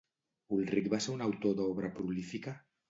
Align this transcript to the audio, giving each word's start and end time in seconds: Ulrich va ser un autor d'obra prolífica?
Ulrich 0.57 0.89
va 0.95 1.01
ser 1.07 1.13
un 1.19 1.23
autor 1.27 1.57
d'obra 1.61 1.95
prolífica? 2.01 2.61